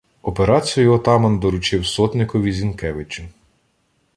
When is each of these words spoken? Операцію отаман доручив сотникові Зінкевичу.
Операцію 0.21 0.93
отаман 0.93 1.39
доручив 1.39 1.85
сотникові 1.85 2.51
Зінкевичу. 2.51 3.23